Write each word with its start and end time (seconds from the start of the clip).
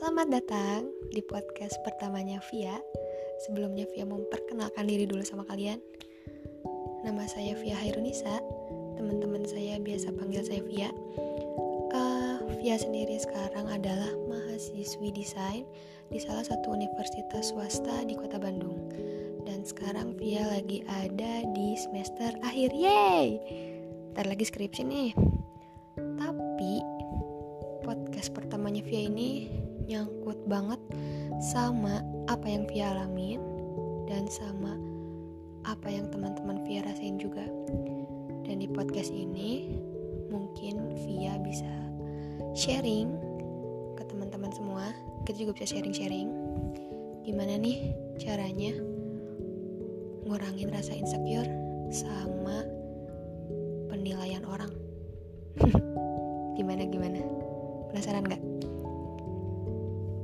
Selamat 0.00 0.32
datang 0.42 0.90
di 1.14 1.20
podcast 1.24 1.76
pertamanya 1.80 2.40
Via. 2.50 2.76
Sebelumnya 3.46 3.84
Via 3.94 4.08
memperkenalkan 4.08 4.88
diri 4.88 5.06
dulu 5.06 5.20
sama 5.20 5.44
kalian. 5.48 5.76
Nama 7.06 7.24
saya 7.24 7.56
Via 7.56 7.78
Hairunisa. 7.78 8.40
Teman-teman 9.00 9.46
saya 9.46 9.76
biasa 9.78 10.12
panggil 10.16 10.40
saya 10.40 10.60
Via. 10.66 10.90
Uh, 11.92 12.42
Via 12.58 12.80
sendiri 12.80 13.16
sekarang 13.22 13.64
adalah 13.70 14.12
mahasiswi 14.26 15.14
desain 15.14 15.62
di 16.12 16.18
salah 16.20 16.42
satu 16.42 16.74
universitas 16.74 17.54
swasta 17.54 18.02
di 18.02 18.12
Kota 18.12 18.40
Bandung. 18.40 18.90
Dan 19.46 19.62
sekarang 19.62 20.18
Via 20.20 20.42
lagi 20.48 20.80
ada 20.90 21.44
di 21.54 21.78
semester 21.78 22.34
akhir. 22.40 22.72
Yeay! 22.72 23.40
Ntar 24.16 24.26
lagi 24.26 24.48
skripsi 24.48 24.82
nih. 24.84 25.10
Tapi 26.18 26.89
podcast 27.90 28.30
pertamanya 28.30 28.86
Via 28.86 29.10
ini 29.10 29.50
nyangkut 29.90 30.46
banget 30.46 30.78
sama 31.42 31.98
apa 32.30 32.46
yang 32.46 32.62
Via 32.70 32.94
alamin 32.94 33.42
dan 34.06 34.30
sama 34.30 34.78
apa 35.66 35.90
yang 35.90 36.06
teman-teman 36.14 36.62
Via 36.70 36.86
rasain 36.86 37.18
juga. 37.18 37.42
Dan 38.46 38.62
di 38.62 38.70
podcast 38.70 39.10
ini 39.10 39.74
mungkin 40.30 40.94
Via 41.02 41.34
bisa 41.42 41.66
sharing 42.54 43.10
ke 43.98 44.06
teman-teman 44.06 44.54
semua. 44.54 44.94
Kita 45.26 45.42
juga 45.42 45.58
bisa 45.58 45.74
sharing-sharing 45.74 46.30
gimana 47.26 47.58
nih 47.58 47.90
caranya 48.22 48.70
ngurangin 50.30 50.70
rasa 50.70 50.94
insecure 50.94 51.50
sama 51.90 52.62
penilaian 53.90 54.46
orang. 54.46 54.70
Penasaran 58.00 58.32
gak? 58.32 58.44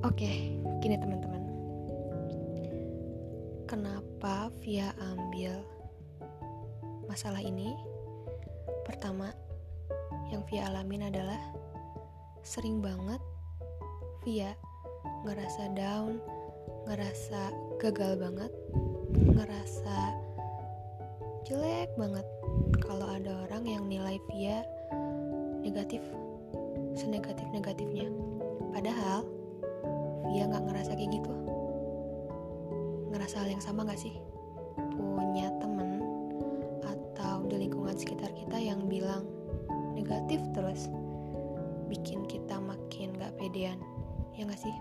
Oke, 0.08 0.56
gini 0.80 0.96
teman-teman. 0.96 1.44
Kenapa 3.68 4.48
Via 4.64 4.96
ambil 4.96 5.60
masalah 7.04 7.44
ini? 7.44 7.76
Pertama, 8.88 9.28
yang 10.32 10.40
Via 10.48 10.72
alamin 10.72 11.12
adalah 11.12 11.36
sering 12.40 12.80
banget 12.80 13.20
Via 14.24 14.56
ngerasa 15.28 15.68
down, 15.76 16.16
ngerasa 16.88 17.52
gagal 17.76 18.16
banget, 18.16 18.52
ngerasa 19.36 20.16
jelek 21.44 21.92
banget 22.00 22.24
kalau 22.80 23.04
ada 23.04 23.44
orang 23.44 23.68
yang 23.68 23.84
nilai 23.84 24.16
Via 24.32 24.64
negatif, 25.60 26.00
senegatif-negatifnya. 26.96 28.08
Padahal 28.72 29.28
dia 30.32 30.48
nggak 30.48 30.64
ngerasa 30.66 30.92
kayak 30.96 31.20
gitu. 31.20 31.32
Ngerasa 33.12 33.44
hal 33.44 33.48
yang 33.52 33.62
sama 33.62 33.86
gak 33.86 34.00
sih? 34.00 34.16
Punya 34.96 35.52
temen 35.60 36.02
atau 36.84 37.44
di 37.48 37.56
lingkungan 37.68 37.96
sekitar 37.96 38.32
kita 38.34 38.58
yang 38.58 38.84
bilang 38.88 39.24
negatif 39.96 40.40
terus 40.52 40.88
bikin 41.88 42.26
kita 42.26 42.58
makin 42.58 43.14
gak 43.16 43.32
pedean. 43.38 43.78
Ya 44.36 44.44
gak 44.44 44.60
sih? 44.60 44.74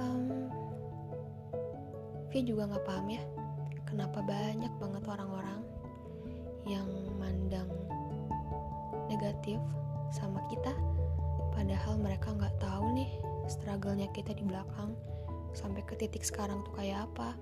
Um, 0.00 0.52
juga 2.36 2.68
gak 2.68 2.84
paham 2.84 3.08
ya 3.08 3.22
kenapa 3.88 4.20
banyak 4.20 4.72
banget 4.76 5.04
orang-orang 5.08 5.60
yang 6.66 6.84
mandang 7.16 7.70
negatif 9.08 9.62
kita. 10.50 10.72
Padahal 11.56 11.94
mereka 11.98 12.32
nggak 12.36 12.56
tahu 12.60 12.92
nih 12.92 13.10
struggle-nya 13.48 14.10
kita 14.12 14.34
di 14.36 14.44
belakang 14.44 14.92
sampai 15.56 15.80
ke 15.86 15.96
titik 15.96 16.22
sekarang 16.26 16.60
tuh 16.66 16.74
kayak 16.76 17.08
apa. 17.08 17.34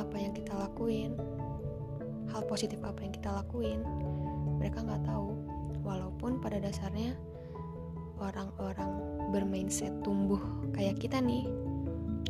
Apa 0.00 0.16
yang 0.16 0.32
kita 0.32 0.56
lakuin. 0.56 1.14
Hal 2.32 2.48
positif 2.48 2.80
apa 2.80 3.02
yang 3.04 3.12
kita 3.12 3.28
lakuin. 3.28 3.84
Mereka 4.56 4.82
nggak 4.82 5.04
tahu. 5.04 5.36
Walaupun 5.82 6.38
pada 6.38 6.62
dasarnya 6.62 7.18
orang-orang 8.22 8.90
bermindset 9.34 9.90
tumbuh 10.06 10.38
kayak 10.70 11.02
kita 11.02 11.18
nih 11.18 11.50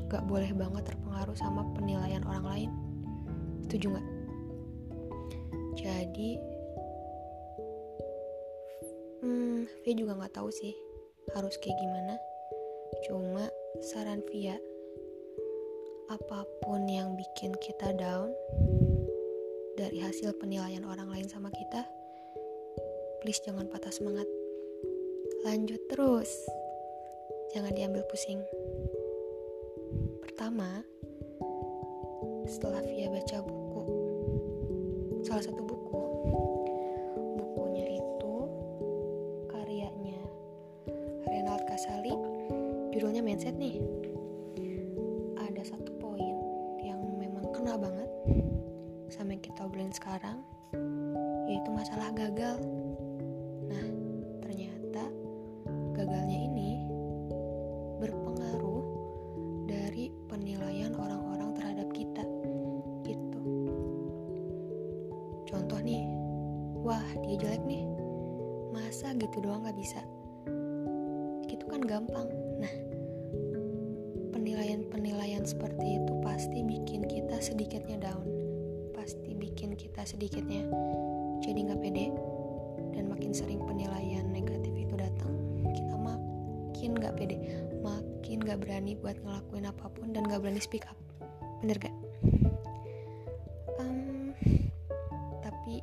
gak 0.09 0.25
boleh 0.25 0.48
banget 0.56 0.88
terpengaruh 0.88 1.37
sama 1.37 1.65
penilaian 1.76 2.25
orang 2.25 2.44
lain. 2.44 2.71
Setuju 3.69 3.97
nggak? 3.97 4.09
Jadi 5.76 6.51
hmm 9.22 9.71
juga 9.94 10.19
nggak 10.19 10.34
tahu 10.34 10.50
sih 10.50 10.75
harus 11.33 11.55
kayak 11.62 11.78
gimana. 11.78 12.19
Cuma 13.09 13.47
saran 13.81 14.21
via 14.28 14.59
apa 16.10 16.44
pun 16.60 16.84
yang 16.91 17.16
bikin 17.16 17.56
kita 17.62 17.94
down 17.97 18.34
dari 19.81 20.03
hasil 20.03 20.37
penilaian 20.37 20.84
orang 20.84 21.09
lain 21.09 21.25
sama 21.31 21.49
kita 21.49 21.87
please 23.22 23.38
jangan 23.47 23.71
patah 23.71 23.94
semangat. 23.94 24.27
Lanjut 25.47 25.78
terus. 25.87 26.27
Jangan 27.54 27.71
diambil 27.71 28.03
pusing. 28.10 28.43
Pertama 30.19 30.83
setelah 32.50 32.83
Via 32.83 33.06
baca 33.06 33.39
buku 33.47 33.83
salah 35.22 35.47
satu 35.47 35.62
buku 35.62 36.03
judulnya 42.92 43.25
mindset 43.25 43.56
nih. 43.56 43.80
Ada 45.41 45.72
satu 45.72 45.97
poin 45.97 46.36
yang 46.84 47.00
memang 47.16 47.48
kena 47.56 47.80
banget 47.80 48.10
sama 49.08 49.32
yang 49.32 49.41
kita 49.41 49.64
obrolin 49.64 49.97
sekarang 49.97 50.44
yaitu 51.48 51.72
masalah 51.72 52.12
gagal. 52.12 52.60
Nah 53.72 53.86
ternyata 54.44 55.08
gagalnya 55.97 56.38
ini 56.53 56.84
berpengaruh 57.97 58.84
dari 59.64 60.12
penilaian 60.28 60.92
orang-orang 60.92 61.56
terhadap 61.56 61.88
kita 61.97 62.28
gitu. 63.09 63.41
Contoh 65.48 65.80
nih 65.80 66.04
wah 66.84 67.09
dia 67.24 67.41
jelek 67.41 67.64
nih. 67.64 67.88
Masa 68.72 69.16
gitu 69.16 69.41
doang 69.41 69.64
gak 69.64 69.76
bisa? 69.80 70.00
Itu 71.48 71.64
kan 71.69 71.84
gampang 71.84 72.41
nah 72.62 72.74
penilaian-penilaian 74.42 75.42
seperti 75.42 75.98
itu 75.98 76.12
pasti 76.22 76.62
bikin 76.62 77.06
kita 77.06 77.38
sedikitnya 77.42 77.98
down. 77.98 78.26
Pasti 78.94 79.34
bikin 79.34 79.74
kita 79.74 80.06
sedikitnya 80.06 80.66
jadi 81.42 81.58
nggak 81.66 81.80
pede. 81.82 82.14
Dan 82.92 83.08
makin 83.08 83.32
sering 83.32 83.58
penilaian 83.64 84.28
negatif 84.30 84.70
itu 84.74 84.94
datang 84.94 85.34
kita 85.74 85.94
makin 85.98 86.90
nggak 86.94 87.14
pede. 87.18 87.38
Makin 87.82 88.38
nggak 88.42 88.58
berani 88.62 88.94
buat 88.98 89.18
ngelakuin 89.22 89.66
apa 89.66 89.86
pun 89.90 90.14
dan 90.14 90.26
nggak 90.26 90.42
berani 90.42 90.62
speak 90.62 90.86
up. 90.86 90.98
Bener 91.62 91.78
gak 91.78 91.94
um, 93.78 94.34
tapi 95.42 95.82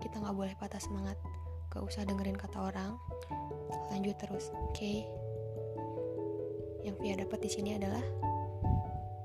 kita 0.00 0.16
nggak 0.20 0.36
boleh 0.36 0.54
patah 0.56 0.80
semangat. 0.80 1.20
Gak 1.68 1.84
usah 1.84 2.08
dengerin 2.08 2.40
kata 2.40 2.72
orang. 2.72 2.96
Lanjut 3.92 4.16
terus 4.16 4.48
oke? 4.56 4.72
okay? 4.72 5.04
Yang 6.82 6.94
Via 7.02 7.14
dapat 7.18 7.38
di 7.42 7.50
sini 7.50 7.74
adalah 7.74 8.02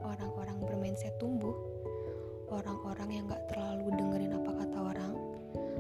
orang-orang 0.04 0.58
bermindset 0.64 1.16
tumbuh 1.22 1.54
orang-orang 2.54 3.10
yang 3.10 3.26
gak 3.26 3.50
terlalu 3.50 3.90
dengerin 3.98 4.38
apa 4.38 4.52
kata 4.62 4.78
orang 4.78 5.14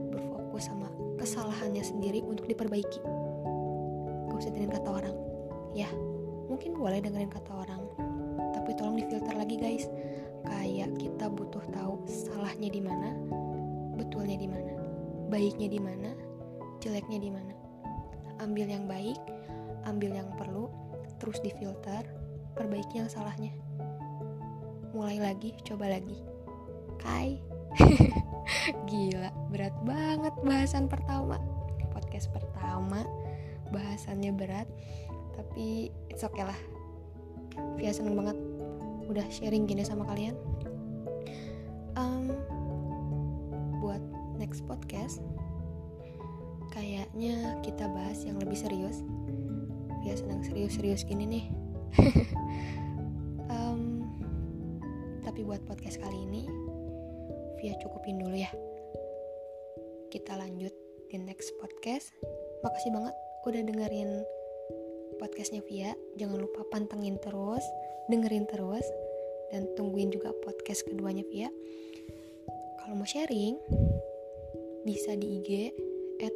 berfokus 0.09 0.69
sama 0.69 0.89
kesalahannya 1.21 1.85
sendiri 1.85 2.25
untuk 2.25 2.49
diperbaiki. 2.49 3.01
Gak 4.29 4.37
usah 4.37 4.49
dengerin 4.49 4.73
kata 4.73 4.89
orang. 4.89 5.15
Ya 5.77 5.89
mungkin 6.49 6.77
boleh 6.77 7.01
dengerin 7.01 7.29
kata 7.29 7.51
orang 7.53 7.81
tapi 8.53 8.73
tolong 8.77 8.97
difilter 8.97 9.33
lagi 9.37 9.55
guys. 9.57 9.85
Kayak 10.43 10.97
kita 10.99 11.29
butuh 11.29 11.63
tahu 11.71 12.03
salahnya 12.09 12.67
di 12.73 12.81
mana 12.83 13.15
betulnya 13.95 14.35
di 14.35 14.49
mana 14.49 14.73
baiknya 15.29 15.69
di 15.69 15.79
mana 15.79 16.11
jeleknya 16.81 17.21
di 17.21 17.29
mana. 17.29 17.53
Ambil 18.41 18.65
yang 18.65 18.89
baik 18.89 19.17
ambil 19.83 20.15
yang 20.15 20.29
perlu 20.39 20.71
terus 21.23 21.39
difilter 21.39 22.03
perbaiki 22.51 22.99
yang 22.99 23.07
salahnya. 23.07 23.55
Mulai 24.91 25.23
lagi 25.23 25.55
coba 25.63 25.87
lagi. 25.87 26.19
Kai. 26.99 27.39
Gila 28.91 29.31
berat 29.47 29.71
banget 29.87 30.35
bahasan 30.43 30.91
pertama. 30.91 31.39
Podcast 31.95 32.27
pertama 32.35 33.07
bahasannya 33.71 34.35
berat 34.35 34.67
tapi 35.39 35.95
it's 36.11 36.27
okay 36.27 36.43
lah. 36.43 36.59
Via 37.79 37.95
seneng 37.95 38.19
banget 38.19 38.35
udah 39.07 39.23
sharing 39.31 39.63
gini 39.63 39.87
sama 39.87 40.03
kalian. 40.03 40.35
Um, 41.95 42.35
buat 43.79 44.03
next 44.35 44.67
podcast 44.67 45.23
kayaknya 46.75 47.61
kita 47.63 47.85
bahas 47.95 48.25
yang 48.25 48.41
lebih 48.41 48.57
serius 48.57 49.05
Via 50.03 50.19
sedang 50.19 50.43
serius-serius 50.43 51.07
gini 51.07 51.25
nih. 51.25 51.45
Um, 53.53 54.07
tapi 55.21 55.45
buat 55.45 55.61
podcast 55.67 56.01
kali 56.01 56.15
ini 56.25 56.47
Via 57.59 57.75
cukupin 57.79 58.17
dulu 58.17 58.33
ya. 58.33 58.49
Kita 60.09 60.35
lanjut 60.35 60.73
di 61.11 61.21
next 61.21 61.53
podcast. 61.61 62.11
Makasih 62.65 62.91
banget 62.91 63.15
udah 63.45 63.61
dengerin 63.61 64.09
podcastnya 65.21 65.61
Via. 65.69 65.93
Jangan 66.17 66.41
lupa 66.41 66.65
pantengin 66.73 67.19
terus 67.21 67.63
dengerin 68.09 68.49
terus 68.49 68.83
dan 69.53 69.69
tungguin 69.77 70.09
juga 70.09 70.33
podcast 70.41 70.83
keduanya 70.87 71.23
Via. 71.29 71.47
Kalau 72.81 72.99
mau 72.99 73.07
sharing 73.07 73.55
bisa 74.83 75.15
di 75.15 75.39
IG 75.39 75.49
at 76.23 76.35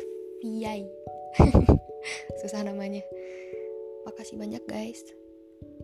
susah 2.39 2.63
namanya 2.63 3.03
makasih 4.17 4.41
banyak 4.41 4.63
guys. 4.65 4.97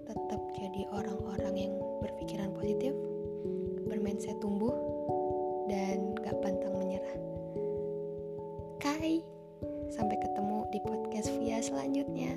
Tetap 0.09 0.41
jadi 0.57 0.89
orang-orang 0.89 1.53
yang 1.53 1.73
berpikiran 2.01 2.49
positif 2.57 2.89
bermindset 3.85 4.41
tumbuh 4.41 4.73
dan 5.69 6.17
gak 6.17 6.41
pantang 6.41 6.73
menyerah. 6.81 7.13
Kai 8.81 9.21
sampai 9.93 10.17
ketemu 10.17 10.65
di 10.73 10.81
podcast 10.81 11.29
via 11.37 11.61
selanjutnya. 11.61 12.33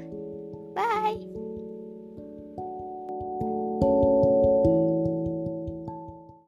Bye 0.77 1.25